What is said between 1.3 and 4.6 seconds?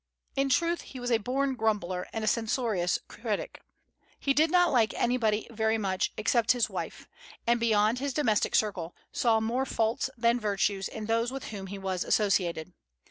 grumbler, and a censorious critic. He did